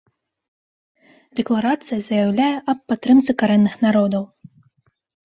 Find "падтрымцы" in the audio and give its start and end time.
2.93-3.31